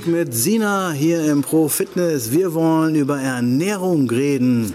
zurück 0.00 0.06
mit 0.06 0.34
Sina 0.34 0.92
hier 0.92 1.24
im 1.30 1.42
Pro 1.42 1.68
Fitness. 1.68 2.32
Wir 2.32 2.54
wollen 2.54 2.94
über 2.94 3.20
Ernährung 3.20 4.08
reden. 4.08 4.72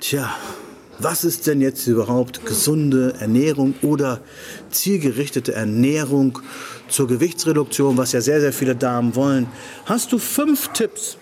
Tja, 0.00 0.28
was 0.98 1.24
ist 1.24 1.46
denn 1.46 1.60
jetzt 1.60 1.86
überhaupt 1.86 2.44
gesunde 2.44 3.14
Ernährung 3.20 3.74
oder 3.82 4.20
zielgerichtete 4.70 5.54
Ernährung 5.54 6.38
zur 6.88 7.08
Gewichtsreduktion, 7.08 7.96
was 7.96 8.12
ja 8.12 8.20
sehr, 8.20 8.40
sehr 8.40 8.52
viele 8.52 8.76
Damen 8.76 9.14
wollen? 9.16 9.46
Hast 9.86 10.12
du 10.12 10.18
fünf 10.18 10.68
Tipps 10.72 11.16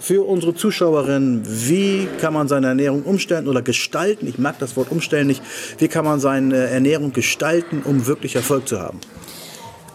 für 0.00 0.26
unsere 0.26 0.54
Zuschauerinnen, 0.54 1.42
wie 1.46 2.08
kann 2.20 2.34
man 2.34 2.48
seine 2.48 2.68
Ernährung 2.68 3.02
umstellen 3.02 3.48
oder 3.48 3.62
gestalten? 3.62 4.26
Ich 4.26 4.38
mag 4.38 4.58
das 4.58 4.76
Wort 4.76 4.90
umstellen 4.90 5.28
nicht. 5.28 5.42
Wie 5.78 5.88
kann 5.88 6.04
man 6.04 6.20
seine 6.20 6.56
Ernährung 6.56 7.12
gestalten, 7.12 7.82
um 7.84 8.06
wirklich 8.06 8.36
Erfolg 8.36 8.68
zu 8.68 8.80
haben? 8.80 9.00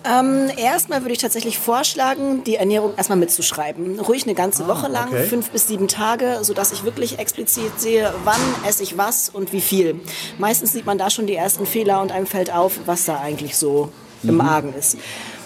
Ähm, 0.05 0.49
erstmal 0.57 1.01
würde 1.01 1.11
ich 1.13 1.17
tatsächlich 1.19 1.59
vorschlagen, 1.59 2.43
die 2.45 2.55
Ernährung 2.55 2.93
erstmal 2.95 3.17
mitzuschreiben. 3.17 3.99
Ruhig 3.99 4.23
eine 4.23 4.33
ganze 4.35 4.67
Woche 4.67 4.85
Ah, 4.85 4.89
lang, 4.89 5.07
okay. 5.09 5.25
fünf 5.25 5.49
bis 5.51 5.67
sieben 5.67 5.87
Tage, 5.87 6.39
sodass 6.41 6.71
ich 6.71 6.83
wirklich 6.83 7.19
explizit 7.19 7.79
sehe, 7.79 8.13
wann 8.23 8.39
esse 8.67 8.81
ich 8.83 8.97
was 8.97 9.29
und 9.29 9.51
wie 9.51 9.61
viel. 9.61 9.99
Meistens 10.37 10.71
sieht 10.71 10.85
man 10.85 10.97
da 10.97 11.09
schon 11.09 11.27
die 11.27 11.35
ersten 11.35 11.65
Fehler 11.65 12.01
und 12.01 12.11
einem 12.11 12.27
fällt 12.27 12.53
auf, 12.53 12.79
was 12.85 13.05
da 13.05 13.19
eigentlich 13.19 13.57
so 13.57 13.91
im 14.23 14.35
Mhm. 14.35 14.41
Argen 14.41 14.73
ist. 14.73 14.97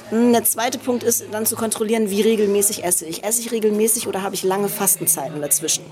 Hm, 0.09 0.31
Der 0.33 0.43
zweite 0.43 0.77
Punkt 0.77 1.01
ist 1.03 1.23
dann 1.31 1.45
zu 1.47 1.55
kontrollieren, 1.55 2.09
wie 2.11 2.21
regelmäßig 2.21 2.83
esse 2.83 3.05
ich. 3.05 3.23
Esse 3.23 3.41
ich 3.41 3.51
regelmäßig 3.51 4.07
oder 4.07 4.21
habe 4.21 4.35
ich 4.35 4.43
lange 4.43 4.69
Fastenzeiten 4.69 5.41
dazwischen? 5.41 5.83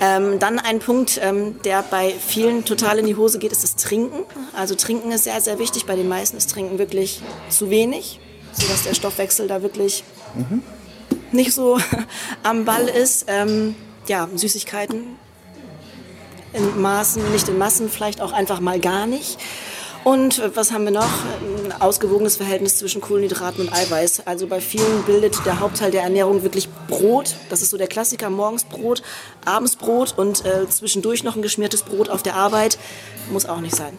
Ähm, 0.00 0.38
dann 0.38 0.58
ein 0.58 0.78
Punkt, 0.78 1.18
ähm, 1.22 1.60
der 1.62 1.82
bei 1.82 2.12
vielen 2.12 2.64
total 2.64 2.98
in 2.98 3.06
die 3.06 3.16
Hose 3.16 3.38
geht, 3.38 3.52
ist 3.52 3.64
das 3.64 3.76
Trinken. 3.76 4.24
Also 4.54 4.74
Trinken 4.74 5.10
ist 5.10 5.24
sehr, 5.24 5.40
sehr 5.40 5.58
wichtig. 5.58 5.86
Bei 5.86 5.96
den 5.96 6.08
meisten 6.08 6.36
ist 6.36 6.50
Trinken 6.50 6.78
wirklich 6.78 7.22
zu 7.48 7.70
wenig, 7.70 8.20
sodass 8.52 8.84
der 8.84 8.94
Stoffwechsel 8.94 9.48
da 9.48 9.62
wirklich 9.62 10.04
nicht 11.32 11.52
so 11.52 11.78
am 12.42 12.64
Ball 12.64 12.88
ist. 12.88 13.24
Ähm, 13.28 13.74
ja, 14.06 14.28
Süßigkeiten 14.34 15.16
in 16.52 16.80
Maßen, 16.80 17.32
nicht 17.32 17.48
in 17.48 17.58
Massen, 17.58 17.90
vielleicht 17.90 18.20
auch 18.20 18.32
einfach 18.32 18.60
mal 18.60 18.80
gar 18.80 19.06
nicht. 19.06 19.38
Und 20.06 20.38
äh, 20.38 20.54
was 20.54 20.70
haben 20.70 20.84
wir 20.84 20.92
noch? 20.92 21.24
Ein 21.64 21.82
ausgewogenes 21.82 22.36
Verhältnis 22.36 22.78
zwischen 22.78 23.00
Kohlenhydraten 23.00 23.66
und 23.66 23.72
Eiweiß. 23.72 24.24
Also 24.24 24.46
bei 24.46 24.60
vielen 24.60 25.02
bildet 25.04 25.44
der 25.44 25.58
Hauptteil 25.58 25.90
der 25.90 26.04
Ernährung 26.04 26.44
wirklich 26.44 26.68
Brot. 26.86 27.34
Das 27.50 27.60
ist 27.60 27.70
so 27.70 27.76
der 27.76 27.88
Klassiker, 27.88 28.30
morgens 28.30 28.62
Brot, 28.62 29.02
abends 29.44 29.74
Brot 29.74 30.14
und 30.16 30.44
äh, 30.44 30.68
zwischendurch 30.68 31.24
noch 31.24 31.34
ein 31.34 31.42
geschmiertes 31.42 31.82
Brot 31.82 32.08
auf 32.08 32.22
der 32.22 32.36
Arbeit. 32.36 32.78
Muss 33.32 33.46
auch 33.46 33.60
nicht 33.60 33.74
sein. 33.74 33.98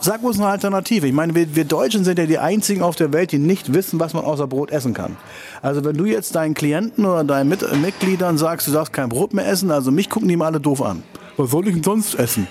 Sag 0.00 0.22
uns 0.22 0.38
eine 0.38 0.46
Alternative. 0.46 1.08
Ich 1.08 1.12
meine, 1.12 1.34
wir, 1.34 1.56
wir 1.56 1.64
Deutschen 1.64 2.04
sind 2.04 2.16
ja 2.20 2.26
die 2.26 2.38
einzigen 2.38 2.82
auf 2.82 2.94
der 2.94 3.12
Welt, 3.12 3.32
die 3.32 3.40
nicht 3.40 3.74
wissen, 3.74 3.98
was 3.98 4.14
man 4.14 4.24
außer 4.24 4.46
Brot 4.46 4.70
essen 4.70 4.94
kann. 4.94 5.16
Also 5.62 5.84
wenn 5.84 5.96
du 5.96 6.04
jetzt 6.04 6.36
deinen 6.36 6.54
Klienten 6.54 7.04
oder 7.04 7.24
deinen 7.24 7.48
Mit 7.48 7.66
Mitgliedern 7.82 8.38
sagst, 8.38 8.68
du 8.68 8.70
darfst 8.70 8.92
kein 8.92 9.08
Brot 9.08 9.34
mehr 9.34 9.48
essen, 9.48 9.72
also 9.72 9.90
mich 9.90 10.08
gucken 10.08 10.28
die 10.28 10.36
mal 10.36 10.46
alle 10.46 10.60
doof 10.60 10.80
an. 10.80 11.02
Was 11.36 11.50
soll 11.50 11.66
ich 11.66 11.74
denn 11.74 11.82
sonst 11.82 12.14
essen? 12.14 12.46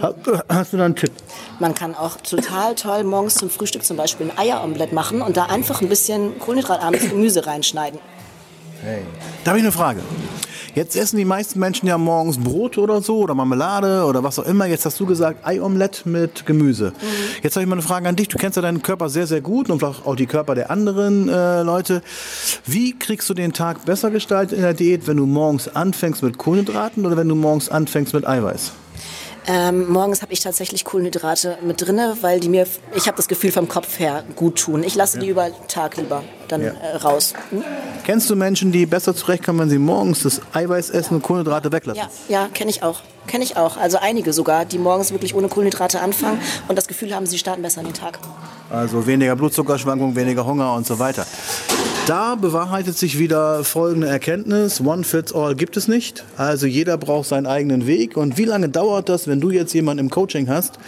Hast, 0.00 0.14
hast 0.48 0.72
du 0.72 0.76
da 0.76 0.84
einen 0.84 0.96
Tipp? 0.96 1.12
Man 1.58 1.74
kann 1.74 1.94
auch 1.94 2.16
total 2.16 2.74
toll 2.74 3.04
morgens 3.04 3.34
zum 3.34 3.50
Frühstück 3.50 3.84
zum 3.84 3.96
Beispiel 3.96 4.30
ein 4.30 4.38
Eieromelett 4.38 4.92
machen 4.92 5.22
und 5.22 5.36
da 5.36 5.46
einfach 5.46 5.80
ein 5.80 5.88
bisschen 5.88 6.38
kohlenhydratarmes 6.38 7.10
Gemüse 7.10 7.46
reinschneiden. 7.46 8.00
Da 9.44 9.50
habe 9.50 9.58
ich 9.58 9.64
eine 9.64 9.72
Frage. 9.72 10.00
Jetzt 10.74 10.96
essen 10.96 11.18
die 11.18 11.26
meisten 11.26 11.58
Menschen 11.58 11.86
ja 11.86 11.98
morgens 11.98 12.38
Brot 12.38 12.78
oder 12.78 13.02
so 13.02 13.18
oder 13.18 13.34
Marmelade 13.34 14.06
oder 14.06 14.24
was 14.24 14.38
auch 14.38 14.46
immer. 14.46 14.64
Jetzt 14.64 14.86
hast 14.86 14.98
du 14.98 15.04
gesagt 15.04 15.46
Eiomelett 15.46 16.06
mit 16.06 16.46
Gemüse. 16.46 16.94
Jetzt 17.42 17.56
habe 17.56 17.62
ich 17.62 17.68
mal 17.68 17.74
eine 17.74 17.82
Frage 17.82 18.08
an 18.08 18.16
dich. 18.16 18.28
Du 18.28 18.38
kennst 18.38 18.56
ja 18.56 18.62
deinen 18.62 18.82
Körper 18.82 19.10
sehr, 19.10 19.26
sehr 19.26 19.42
gut 19.42 19.68
und 19.68 19.80
vielleicht 19.80 20.06
auch 20.06 20.16
die 20.16 20.26
Körper 20.26 20.54
der 20.54 20.70
anderen 20.70 21.28
äh, 21.28 21.62
Leute. 21.62 22.02
Wie 22.64 22.98
kriegst 22.98 23.28
du 23.28 23.34
den 23.34 23.52
Tag 23.52 23.84
besser 23.84 24.10
gestaltet 24.10 24.56
in 24.56 24.62
der 24.62 24.72
Diät, 24.72 25.06
wenn 25.06 25.18
du 25.18 25.26
morgens 25.26 25.68
anfängst 25.68 26.22
mit 26.22 26.38
Kohlenhydraten 26.38 27.04
oder 27.04 27.18
wenn 27.18 27.28
du 27.28 27.34
morgens 27.34 27.68
anfängst 27.68 28.14
mit 28.14 28.26
Eiweiß? 28.26 28.72
Ähm, 29.46 29.88
morgens 29.90 30.22
habe 30.22 30.32
ich 30.32 30.40
tatsächlich 30.40 30.84
Kohlenhydrate 30.84 31.58
mit 31.62 31.80
drinne, 31.84 32.16
weil 32.20 32.38
die 32.38 32.48
mir, 32.48 32.66
ich 32.94 33.06
habe 33.08 33.16
das 33.16 33.26
Gefühl 33.26 33.50
vom 33.50 33.68
Kopf 33.68 33.98
her 33.98 34.22
gut 34.36 34.56
tun. 34.58 34.84
Ich 34.84 34.94
lasse 34.94 35.18
die 35.18 35.28
über 35.28 35.50
den 35.50 35.66
Tag 35.66 35.96
lieber 35.96 36.22
dann 36.46 36.62
Ja. 36.62 36.70
äh, 36.72 36.96
raus. 36.96 37.32
Hm? 37.50 37.64
Kennst 38.04 38.30
du 38.30 38.36
Menschen, 38.36 38.70
die 38.70 38.86
besser 38.86 39.14
zurechtkommen, 39.16 39.60
wenn 39.60 39.70
sie 39.70 39.78
morgens 39.78 40.22
das 40.22 40.40
Eiweiß 40.52 40.90
essen 40.90 41.14
und 41.16 41.22
Kohlenhydrate 41.22 41.72
weglassen? 41.72 42.02
Ja, 42.28 42.42
ja 42.42 42.48
kenne 42.54 42.70
ich 42.70 42.82
auch. 42.84 43.00
Kenne 43.26 43.44
ich 43.44 43.56
auch. 43.56 43.76
Also 43.76 43.98
einige 43.98 44.32
sogar, 44.32 44.64
die 44.64 44.78
morgens 44.78 45.12
wirklich 45.12 45.34
ohne 45.34 45.48
Kohlenhydrate 45.48 46.00
anfangen 46.00 46.40
und 46.68 46.76
das 46.76 46.86
Gefühl 46.88 47.14
haben, 47.14 47.26
sie 47.26 47.38
starten 47.38 47.62
besser 47.62 47.80
in 47.80 47.86
den 47.86 47.94
Tag. 47.94 48.18
Also 48.70 49.06
weniger 49.06 49.36
Blutzuckerschwankungen, 49.36 50.16
weniger 50.16 50.44
Hunger 50.44 50.74
und 50.74 50.86
so 50.86 50.98
weiter. 50.98 51.26
Da 52.06 52.34
bewahrheitet 52.34 52.98
sich 52.98 53.20
wieder 53.20 53.62
folgende 53.62 54.08
Erkenntnis. 54.08 54.80
One 54.80 55.04
fits 55.04 55.32
all 55.32 55.54
gibt 55.54 55.76
es 55.76 55.86
nicht. 55.86 56.24
Also 56.36 56.66
jeder 56.66 56.98
braucht 56.98 57.28
seinen 57.28 57.46
eigenen 57.46 57.86
Weg. 57.86 58.16
Und 58.16 58.38
wie 58.38 58.44
lange 58.44 58.68
dauert 58.68 59.08
das, 59.08 59.28
wenn 59.28 59.40
du 59.40 59.50
jetzt 59.52 59.72
jemanden 59.72 60.06
im 60.06 60.10
Coaching 60.10 60.48
hast, 60.48 60.80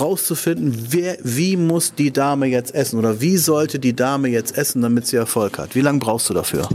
rauszufinden, 0.00 0.88
wer, 0.90 1.16
wie 1.22 1.56
muss 1.56 1.94
die 1.94 2.12
Dame 2.12 2.46
jetzt 2.46 2.74
essen 2.74 2.98
oder 2.98 3.20
wie 3.20 3.36
sollte 3.36 3.78
die 3.78 3.94
Dame 3.94 4.28
jetzt 4.28 4.58
essen, 4.58 4.82
damit 4.82 5.06
sie 5.06 5.16
Erfolg 5.16 5.58
hat? 5.58 5.76
Wie 5.76 5.80
lange 5.80 6.00
brauchst 6.00 6.28
du 6.28 6.34
dafür? 6.34 6.68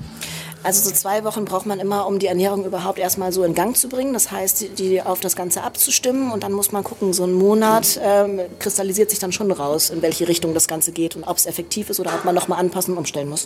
Also 0.63 0.89
so 0.89 0.95
zwei 0.95 1.23
Wochen 1.25 1.43
braucht 1.43 1.65
man 1.65 1.79
immer, 1.79 2.07
um 2.07 2.19
die 2.19 2.27
Ernährung 2.27 2.65
überhaupt 2.65 2.97
erstmal 2.97 3.33
so 3.33 3.43
in 3.43 3.53
Gang 3.53 3.75
zu 3.75 3.89
bringen. 3.89 4.13
Das 4.13 4.31
heißt, 4.31 4.61
die, 4.61 4.69
die 4.69 5.01
auf 5.01 5.19
das 5.19 5.35
Ganze 5.35 5.61
abzustimmen 5.61 6.31
und 6.31 6.43
dann 6.43 6.53
muss 6.53 6.71
man 6.71 6.83
gucken, 6.83 7.11
so 7.11 7.23
einen 7.23 7.33
Monat 7.33 7.99
ähm, 8.01 8.39
kristallisiert 8.59 9.09
sich 9.09 9.19
dann 9.19 9.33
schon 9.33 9.51
raus, 9.51 9.89
in 9.89 10.01
welche 10.01 10.27
Richtung 10.27 10.53
das 10.53 10.67
Ganze 10.67 10.93
geht 10.93 11.15
und 11.15 11.25
ob 11.25 11.37
es 11.37 11.45
effektiv 11.45 11.89
ist 11.89 11.99
oder 11.99 12.13
ob 12.15 12.23
man 12.23 12.33
nochmal 12.33 12.59
anpassen 12.59 12.93
und 12.93 12.99
umstellen 12.99 13.29
muss. 13.29 13.45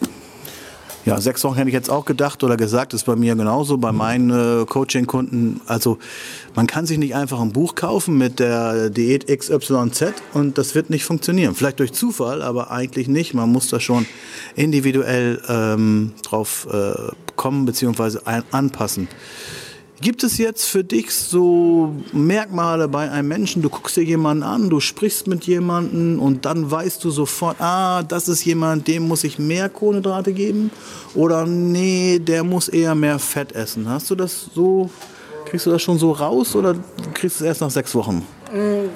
Ja, 1.07 1.21
sechs 1.21 1.41
Wochen 1.45 1.55
hätte 1.55 1.69
ich 1.69 1.73
jetzt 1.73 1.89
auch 1.89 2.03
gedacht 2.03 2.43
oder 2.43 2.57
gesagt, 2.57 2.93
ist 2.93 3.05
bei 3.05 3.15
mir 3.15 3.33
genauso, 3.35 3.77
bei 3.77 3.93
meinen 3.93 4.29
äh, 4.29 4.65
Coaching-Kunden. 4.65 5.61
Also 5.65 5.99
man 6.53 6.67
kann 6.67 6.85
sich 6.85 6.97
nicht 6.97 7.15
einfach 7.15 7.39
ein 7.39 7.53
Buch 7.53 7.75
kaufen 7.75 8.17
mit 8.17 8.39
der 8.39 8.89
Diät 8.89 9.25
XYZ 9.27 10.13
und 10.33 10.57
das 10.57 10.75
wird 10.75 10.89
nicht 10.89 11.05
funktionieren. 11.05 11.55
Vielleicht 11.55 11.79
durch 11.79 11.93
Zufall, 11.93 12.41
aber 12.41 12.71
eigentlich 12.71 13.07
nicht. 13.07 13.33
Man 13.33 13.49
muss 13.49 13.69
da 13.69 13.79
schon 13.79 14.05
individuell 14.57 15.41
ähm, 15.47 16.11
drauf 16.23 16.67
äh, 16.69 16.91
kommen 17.37 17.65
bzw. 17.65 18.19
anpassen. 18.51 19.07
Gibt 19.99 20.23
es 20.23 20.37
jetzt 20.37 20.65
für 20.65 20.83
dich 20.83 21.11
so 21.11 21.91
Merkmale 22.11 22.87
bei 22.87 23.09
einem 23.09 23.27
Menschen, 23.27 23.63
du 23.63 23.69
guckst 23.69 23.97
dir 23.97 24.03
jemanden 24.03 24.43
an, 24.43 24.69
du 24.69 24.79
sprichst 24.79 25.25
mit 25.25 25.45
jemandem 25.45 26.19
und 26.19 26.45
dann 26.45 26.69
weißt 26.69 27.03
du 27.03 27.09
sofort, 27.09 27.59
ah, 27.59 28.03
das 28.03 28.27
ist 28.27 28.45
jemand, 28.45 28.87
dem 28.87 29.07
muss 29.07 29.23
ich 29.23 29.39
mehr 29.39 29.69
Kohlenhydrate 29.69 30.33
geben 30.33 30.69
oder 31.15 31.47
nee, 31.47 32.19
der 32.19 32.43
muss 32.43 32.67
eher 32.67 32.93
mehr 32.93 33.17
Fett 33.17 33.53
essen. 33.53 33.89
Hast 33.89 34.11
du 34.11 34.15
das 34.15 34.51
so, 34.53 34.91
kriegst 35.45 35.65
du 35.65 35.71
das 35.71 35.81
schon 35.81 35.97
so 35.97 36.11
raus 36.11 36.55
oder 36.55 36.75
kriegst 37.15 37.39
du 37.39 37.45
es 37.45 37.47
erst 37.47 37.61
nach 37.61 37.71
sechs 37.71 37.95
Wochen? 37.95 38.23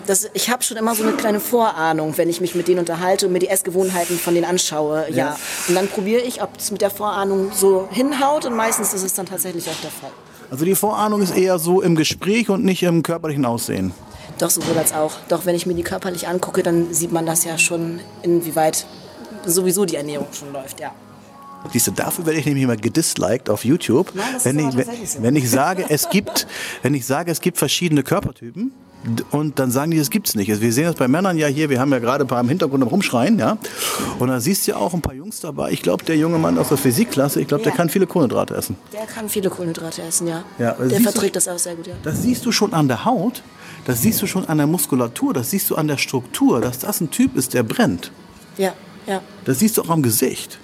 Das, 0.05 0.29
ich 0.33 0.51
habe 0.51 0.61
schon 0.63 0.77
immer 0.77 0.93
so 0.93 1.01
eine 1.01 1.13
kleine 1.13 1.39
Vorahnung, 1.39 2.15
wenn 2.17 2.29
ich 2.29 2.41
mich 2.41 2.53
mit 2.53 2.67
denen 2.67 2.79
unterhalte 2.79 3.25
und 3.25 3.33
mir 3.33 3.39
die 3.39 3.49
Essgewohnheiten 3.49 4.19
von 4.19 4.35
denen 4.35 4.45
anschaue. 4.45 5.07
Ja. 5.09 5.15
Ja. 5.15 5.37
Und 5.67 5.75
dann 5.75 5.87
probiere 5.87 6.21
ich, 6.21 6.43
ob 6.43 6.51
es 6.57 6.69
mit 6.69 6.81
der 6.81 6.91
Vorahnung 6.91 7.51
so 7.53 7.89
hinhaut 7.91 8.45
und 8.45 8.55
meistens 8.55 8.93
ist 8.93 9.03
es 9.03 9.13
dann 9.15 9.25
tatsächlich 9.25 9.67
auch 9.67 9.81
der 9.81 9.89
Fall. 9.89 10.11
Also 10.51 10.65
die 10.65 10.75
Vorahnung 10.75 11.21
ist 11.21 11.35
eher 11.35 11.59
so 11.59 11.81
im 11.81 11.95
Gespräch 11.95 12.49
und 12.49 12.65
nicht 12.65 12.83
im 12.83 13.03
körperlichen 13.03 13.45
Aussehen. 13.45 13.93
Doch, 14.37 14.49
sowohl 14.49 14.77
als 14.77 14.93
auch. 14.93 15.13
Doch, 15.29 15.45
wenn 15.45 15.55
ich 15.55 15.65
mir 15.65 15.73
die 15.75 15.83
körperlich 15.83 16.27
angucke, 16.27 16.61
dann 16.61 16.93
sieht 16.93 17.13
man 17.13 17.25
das 17.25 17.45
ja 17.45 17.57
schon, 17.57 18.01
inwieweit 18.21 18.85
sowieso 19.45 19.85
die 19.85 19.95
Ernährung 19.95 20.27
schon 20.33 20.51
läuft, 20.51 20.81
ja. 20.81 20.91
Siehst 21.71 21.87
du, 21.87 21.91
dafür 21.91 22.25
werde 22.25 22.39
ich 22.39 22.45
nämlich 22.45 22.65
immer 22.65 22.75
gedisliked 22.75 23.49
auf 23.49 23.63
YouTube. 23.63 24.11
Nein, 24.13 24.25
wenn, 24.43 24.59
ich, 24.59 24.75
wenn, 24.75 25.05
so. 25.05 25.23
wenn 25.23 25.35
ich 25.37 25.49
sage, 25.49 25.85
es 25.87 26.09
gibt, 26.09 26.47
wenn 26.81 26.95
ich 26.95 27.05
sage, 27.05 27.31
es 27.31 27.39
gibt 27.39 27.57
verschiedene 27.57 28.03
Körpertypen 28.03 28.73
und 29.31 29.57
dann 29.59 29.71
sagen 29.71 29.91
die, 29.91 29.97
das 29.97 30.09
gibt's 30.09 30.35
nicht. 30.35 30.49
Also 30.51 30.61
wir 30.61 30.71
sehen 30.71 30.85
das 30.85 30.95
bei 30.95 31.07
Männern 31.07 31.37
ja 31.37 31.47
hier, 31.47 31.69
wir 31.69 31.79
haben 31.79 31.91
ja 31.91 31.99
gerade 31.99 32.23
ein 32.23 32.27
paar 32.27 32.39
im 32.41 32.49
Hintergrund 32.49 32.83
am 32.83 32.89
rumschreien, 32.89 33.39
ja. 33.39 33.57
Und 34.19 34.27
da 34.27 34.39
siehst 34.39 34.67
du 34.67 34.71
ja 34.71 34.77
auch 34.77 34.93
ein 34.93 35.01
paar 35.01 35.13
Jungs 35.15 35.39
dabei. 35.39 35.71
Ich 35.71 35.81
glaube, 35.81 36.03
der 36.05 36.17
junge 36.17 36.37
Mann 36.37 36.57
aus 36.57 36.69
der 36.69 36.77
Physikklasse, 36.77 37.41
ich 37.41 37.47
glaube, 37.47 37.63
der 37.63 37.71
Ja. 37.71 37.77
kann 37.77 37.89
viele 37.89 38.05
Kohlenhydrate 38.07 38.55
essen. 38.55 38.75
Der 38.93 39.05
kann 39.07 39.27
viele 39.29 39.49
Kohlenhydrate 39.49 40.01
essen, 40.03 40.27
ja. 40.27 40.43
Ja, 40.59 40.73
der 40.73 40.87
siehst 40.89 40.99
du- 40.99 41.03
verträgt 41.03 41.35
das 41.35 41.47
auch 41.47 41.57
sehr 41.59 41.75
gut, 41.75 41.87
ja. 41.87 41.93
Das 42.03 42.21
siehst 42.21 42.45
du 42.45 42.51
schon 42.51 42.73
an 42.73 42.87
der 42.87 43.05
Haut, 43.05 43.41
das 43.85 44.01
siehst 44.01 44.21
du 44.21 44.27
schon 44.27 44.45
an 44.47 44.57
der 44.59 44.67
Muskulatur, 44.67 45.33
das 45.33 45.49
siehst 45.49 45.69
du 45.69 45.75
an 45.75 45.87
der 45.87 45.97
Struktur, 45.97 46.61
dass 46.61 46.79
das 46.79 47.01
ein 47.01 47.09
Typ 47.09 47.35
ist, 47.35 47.53
der 47.53 47.63
brennt. 47.63 48.11
Ja, 48.57 48.73
ja. 49.07 49.21
Das 49.45 49.59
siehst 49.59 49.77
du 49.77 49.81
auch 49.81 49.89
am 49.89 50.03
Gesicht. 50.03 50.59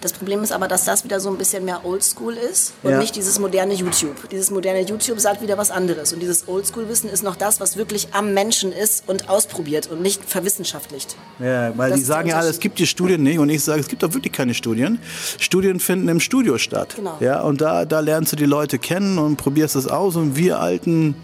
Das 0.00 0.12
Problem 0.12 0.42
ist 0.42 0.52
aber, 0.52 0.68
dass 0.68 0.84
das 0.84 1.04
wieder 1.04 1.20
so 1.20 1.28
ein 1.30 1.38
bisschen 1.38 1.64
mehr 1.64 1.84
Oldschool 1.84 2.34
ist 2.34 2.72
und 2.82 2.90
Ja. 2.92 2.98
nicht 2.98 3.16
dieses 3.16 3.38
moderne 3.38 3.74
YouTube. 3.74 4.28
Dieses 4.30 4.50
moderne 4.50 4.80
YouTube 4.82 5.20
sagt 5.20 5.42
wieder 5.42 5.58
was 5.58 5.70
anderes. 5.70 6.12
Und 6.12 6.20
dieses 6.20 6.48
Oldschool-Wissen 6.48 7.08
ist 7.10 7.22
noch 7.22 7.36
das, 7.36 7.60
was 7.60 7.76
wirklich 7.76 8.08
am 8.12 8.34
Menschen 8.34 8.72
ist 8.72 9.04
und 9.06 9.28
ausprobiert 9.28 9.88
und 9.90 10.02
nicht 10.02 10.24
verwissenschaftlicht. 10.24 11.16
Ja, 11.38 11.76
weil 11.76 11.90
Das 11.90 11.98
die 12.00 12.04
sagen 12.04 12.28
ja 12.28 12.34
alle, 12.36 12.44
es 12.44 12.56
Unterschied. 12.56 12.62
gibt 12.62 12.78
die 12.78 12.86
Studien 12.86 13.22
nicht 13.22 13.38
und 13.38 13.48
ich 13.50 13.62
sage, 13.64 13.80
es 13.80 13.88
gibt 13.88 14.02
doch 14.02 14.12
wirklich 14.14 14.32
keine 14.32 14.54
Studien. 14.54 14.98
Studien 15.38 15.80
finden 15.80 16.08
im 16.08 16.20
Studio 16.20 16.58
statt. 16.58 16.94
Genau. 16.96 17.16
Ja, 17.20 17.40
und 17.42 17.60
da, 17.60 17.84
da 17.84 18.00
lernst 18.00 18.32
du 18.32 18.36
die 18.36 18.46
Leute 18.46 18.78
kennen 18.78 19.18
und 19.18 19.36
probierst 19.36 19.76
es 19.76 19.86
aus 19.86 20.16
und 20.16 20.36
wir 20.36 20.60
alten 20.60 21.14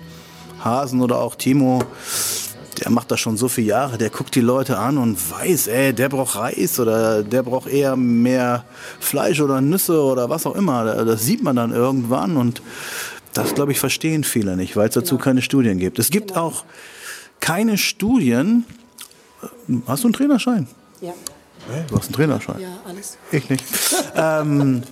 Hasen 0.65 1.01
oder 1.01 1.19
auch 1.19 1.35
Timo, 1.35 1.83
der 2.83 2.91
macht 2.91 3.11
das 3.13 3.21
schon 3.21 3.37
so 3.37 3.49
viele 3.49 3.69
Jahre, 3.69 3.97
der 3.97 4.11
guckt 4.11 4.35
die 4.35 4.41
Leute 4.41 4.77
an 4.79 4.99
und 4.99 5.19
weiß, 5.31 5.69
ey, 5.69 5.93
der 5.93 6.09
braucht 6.09 6.37
Reis 6.37 6.81
oder 6.81 7.23
der 7.23 7.43
braucht 7.45 7.69
eher 7.69 7.95
mehr 7.97 8.65
Fleisch 8.99 9.41
oder 9.41 9.61
Nüsse 9.61 10.03
oder 10.03 10.29
was 10.31 10.47
auch 10.47 10.57
immer. 10.57 11.05
Das 11.05 11.25
sieht 11.25 11.43
man 11.45 11.55
dann 11.55 11.73
irgendwann 11.73 12.37
und 12.37 12.61
das, 13.35 13.55
glaube 13.55 13.73
ich, 13.73 13.79
verstehen 13.79 14.25
viele 14.25 14.57
nicht, 14.57 14.77
weil 14.77 14.89
es 14.89 14.95
dazu 14.95 15.15
genau. 15.15 15.25
keine 15.25 15.43
Studien 15.43 15.79
gibt. 15.79 15.99
Es 15.99 16.11
gibt 16.11 16.29
genau. 16.29 16.47
auch 16.47 16.65
keine 17.41 17.79
Studien. 17.79 18.65
Hast 19.87 20.03
du 20.03 20.09
einen 20.09 20.15
Trainerschein? 20.15 20.67
Ja. 21.01 21.15
Hey, 21.71 21.85
du 21.89 21.97
hast 21.97 22.07
einen 22.07 22.15
Trainerschein. 22.15 22.61
Ja, 22.61 22.81
alles. 22.85 23.17
Ich 23.31 23.49
nicht. 23.49 23.65
ähm, 24.17 24.83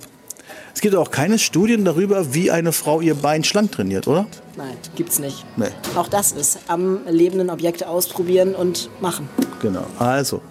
es 0.73 0.81
gibt 0.81 0.95
auch 0.95 1.11
keine 1.11 1.39
Studien 1.39 1.85
darüber, 1.85 2.33
wie 2.33 2.51
eine 2.51 2.71
Frau 2.71 3.01
ihr 3.01 3.15
Bein 3.15 3.43
schlank 3.43 3.71
trainiert, 3.71 4.07
oder? 4.07 4.25
Nein, 4.57 4.77
gibt's 4.95 5.19
nicht. 5.19 5.45
Nee. 5.57 5.67
Auch 5.95 6.07
das 6.07 6.31
ist 6.31 6.59
am 6.67 6.99
lebenden 7.07 7.49
Objekt 7.49 7.85
ausprobieren 7.85 8.55
und 8.55 8.89
machen. 9.01 9.29
Genau. 9.61 9.85
Also, 9.99 10.41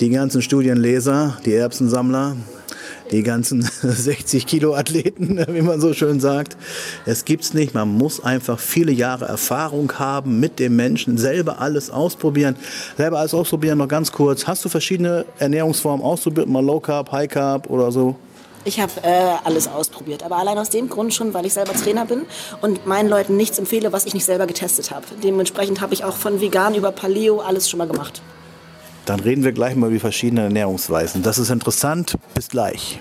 die 0.00 0.10
ganzen 0.10 0.42
Studienleser, 0.42 1.38
die 1.44 1.54
Erbsensammler, 1.54 2.36
die 3.10 3.22
ganzen 3.22 3.62
60 3.82 4.46
Kilo 4.46 4.74
Athleten, 4.74 5.38
wie 5.48 5.62
man 5.62 5.80
so 5.80 5.92
schön 5.94 6.20
sagt. 6.20 6.56
Es 7.04 7.24
gibt's 7.24 7.54
nicht. 7.54 7.74
Man 7.74 7.88
muss 7.88 8.22
einfach 8.22 8.58
viele 8.58 8.92
Jahre 8.92 9.26
Erfahrung 9.26 9.92
haben 9.98 10.40
mit 10.40 10.58
dem 10.58 10.76
Menschen, 10.76 11.18
selber 11.18 11.60
alles 11.60 11.90
ausprobieren. 11.90 12.56
Selber 12.96 13.18
alles 13.18 13.34
ausprobieren, 13.34 13.78
noch 13.78 13.88
ganz 13.88 14.12
kurz. 14.12 14.46
Hast 14.46 14.64
du 14.64 14.68
verschiedene 14.68 15.24
Ernährungsformen 15.38 16.04
ausprobiert? 16.04 16.48
Mal 16.48 16.64
Low 16.64 16.80
Carb, 16.80 17.12
High 17.12 17.28
Carb 17.28 17.70
oder 17.70 17.92
so? 17.92 18.16
Ich 18.66 18.80
habe 18.80 18.92
äh, 19.04 19.36
alles 19.44 19.68
ausprobiert, 19.68 20.24
aber 20.24 20.38
allein 20.38 20.58
aus 20.58 20.70
dem 20.70 20.88
Grund 20.88 21.14
schon, 21.14 21.32
weil 21.34 21.46
ich 21.46 21.52
selber 21.52 21.72
Trainer 21.72 22.04
bin 22.04 22.22
und 22.62 22.84
meinen 22.84 23.08
Leuten 23.08 23.36
nichts 23.36 23.60
empfehle, 23.60 23.92
was 23.92 24.06
ich 24.06 24.14
nicht 24.14 24.24
selber 24.24 24.48
getestet 24.48 24.90
habe. 24.90 25.06
Dementsprechend 25.22 25.80
habe 25.80 25.94
ich 25.94 26.02
auch 26.02 26.16
von 26.16 26.40
vegan 26.40 26.74
über 26.74 26.90
Paleo 26.90 27.38
alles 27.38 27.70
schon 27.70 27.78
mal 27.78 27.86
gemacht. 27.86 28.22
Dann 29.04 29.20
reden 29.20 29.44
wir 29.44 29.52
gleich 29.52 29.76
mal 29.76 29.88
über 29.88 30.00
verschiedene 30.00 30.42
Ernährungsweisen. 30.42 31.22
Das 31.22 31.38
ist 31.38 31.50
interessant. 31.50 32.16
Bis 32.34 32.48
gleich. 32.48 32.98